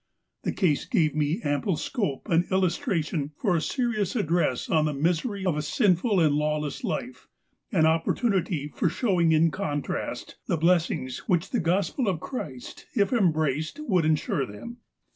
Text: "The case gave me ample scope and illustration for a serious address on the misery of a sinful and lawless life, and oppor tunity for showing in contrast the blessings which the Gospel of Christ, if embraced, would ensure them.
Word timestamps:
"The 0.45 0.51
case 0.51 0.85
gave 0.85 1.13
me 1.13 1.41
ample 1.43 1.77
scope 1.77 2.27
and 2.27 2.43
illustration 2.51 3.33
for 3.37 3.55
a 3.55 3.61
serious 3.61 4.15
address 4.15 4.67
on 4.67 4.85
the 4.85 4.95
misery 4.95 5.45
of 5.45 5.55
a 5.55 5.61
sinful 5.61 6.19
and 6.19 6.33
lawless 6.33 6.83
life, 6.83 7.27
and 7.71 7.85
oppor 7.85 8.17
tunity 8.17 8.73
for 8.73 8.89
showing 8.89 9.31
in 9.31 9.51
contrast 9.51 10.37
the 10.47 10.57
blessings 10.57 11.19
which 11.29 11.51
the 11.51 11.59
Gospel 11.59 12.07
of 12.07 12.19
Christ, 12.19 12.87
if 12.95 13.13
embraced, 13.13 13.79
would 13.87 14.03
ensure 14.03 14.47
them. 14.47 14.77